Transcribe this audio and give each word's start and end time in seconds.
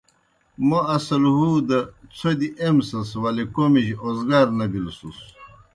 موْ 0.67 0.79
اصل 0.95 1.23
ہُودہ 1.37 1.79
څھوْدیْ 2.17 2.49
ایمسَس 2.61 3.09
ولے 3.21 3.45
کوْمِجیْ 3.53 3.95
اوزگار 4.03 4.47
نہ 4.57 4.65
بِلوْسُس۔ 4.71 5.19